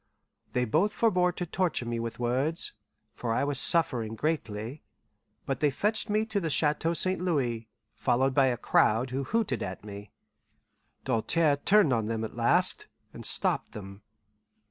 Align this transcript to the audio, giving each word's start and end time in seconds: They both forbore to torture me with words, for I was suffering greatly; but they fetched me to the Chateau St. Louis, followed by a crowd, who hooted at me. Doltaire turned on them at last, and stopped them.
They 0.53 0.65
both 0.65 0.91
forbore 0.93 1.31
to 1.35 1.45
torture 1.45 1.85
me 1.85 1.99
with 1.99 2.17
words, 2.17 2.73
for 3.13 3.35
I 3.35 3.43
was 3.43 3.59
suffering 3.59 4.15
greatly; 4.15 4.81
but 5.45 5.59
they 5.59 5.69
fetched 5.69 6.09
me 6.09 6.25
to 6.25 6.39
the 6.39 6.49
Chateau 6.49 6.95
St. 6.95 7.21
Louis, 7.21 7.69
followed 7.93 8.33
by 8.33 8.47
a 8.47 8.57
crowd, 8.57 9.11
who 9.11 9.25
hooted 9.25 9.61
at 9.61 9.85
me. 9.85 10.09
Doltaire 11.05 11.57
turned 11.57 11.93
on 11.93 12.05
them 12.05 12.23
at 12.23 12.35
last, 12.35 12.87
and 13.13 13.23
stopped 13.23 13.73
them. 13.73 14.01